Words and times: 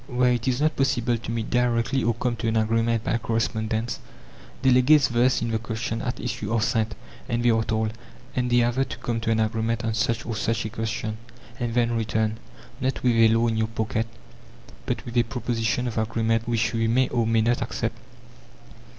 Where 0.07 0.33
it 0.33 0.47
is 0.47 0.59
not 0.59 0.75
possible 0.75 1.15
to 1.15 1.31
meet 1.31 1.51
directly 1.51 2.03
or 2.03 2.15
come 2.15 2.35
to 2.37 2.47
an 2.47 2.55
agreement 2.57 3.03
by 3.03 3.19
correspondence, 3.19 3.99
delegates 4.63 5.09
versed 5.09 5.43
in 5.43 5.51
the 5.51 5.59
question 5.59 6.01
at 6.01 6.19
issue 6.19 6.51
are 6.51 6.59
sent, 6.59 6.95
and 7.29 7.45
they 7.45 7.51
are 7.51 7.63
told: 7.63 7.93
"Endeavour 8.35 8.83
to 8.83 8.97
come 8.97 9.19
to 9.21 9.29
an 9.29 9.39
agreement 9.39 9.85
on 9.85 9.93
such 9.93 10.25
or 10.25 10.35
such 10.35 10.65
a 10.65 10.69
question, 10.71 11.17
and 11.59 11.75
then 11.75 11.95
return, 11.95 12.39
not 12.79 13.03
with 13.03 13.15
a 13.15 13.27
law 13.27 13.45
in 13.45 13.57
your 13.57 13.67
pocket, 13.67 14.07
but 14.87 15.05
with 15.05 15.15
a 15.17 15.21
proposition 15.21 15.87
of 15.87 15.99
agreement 15.99 16.47
which 16.47 16.73
we 16.73 16.87
may 16.87 17.07
or 17.09 17.27
may 17.27 17.41
not 17.41 17.61
accept." 17.61 17.99